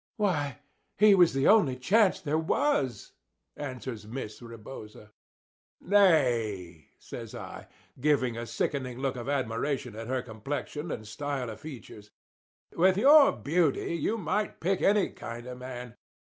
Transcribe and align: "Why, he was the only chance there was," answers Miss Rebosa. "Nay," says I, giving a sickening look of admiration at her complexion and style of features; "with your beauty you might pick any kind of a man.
"Why, 0.17 0.57
he 0.97 1.13
was 1.13 1.35
the 1.35 1.47
only 1.47 1.75
chance 1.75 2.19
there 2.21 2.35
was," 2.39 3.11
answers 3.55 4.07
Miss 4.07 4.41
Rebosa. 4.41 5.11
"Nay," 5.79 6.87
says 6.97 7.35
I, 7.35 7.67
giving 7.99 8.35
a 8.35 8.47
sickening 8.47 8.97
look 8.97 9.15
of 9.15 9.29
admiration 9.29 9.95
at 9.95 10.07
her 10.07 10.23
complexion 10.23 10.89
and 10.91 11.07
style 11.07 11.51
of 11.51 11.59
features; 11.61 12.09
"with 12.75 12.97
your 12.97 13.31
beauty 13.31 13.93
you 13.93 14.17
might 14.17 14.59
pick 14.59 14.81
any 14.81 15.11
kind 15.11 15.45
of 15.45 15.51
a 15.57 15.59
man. 15.59 15.95